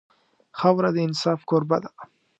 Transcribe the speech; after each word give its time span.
خاوره 0.59 0.89
د 0.93 0.97
انصاف 1.07 1.39
کوربه 1.49 1.77
ده. 1.83 1.89